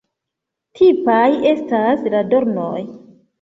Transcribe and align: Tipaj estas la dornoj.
Tipaj 0.79 1.27
estas 1.51 2.09
la 2.15 2.23
dornoj. 2.33 2.73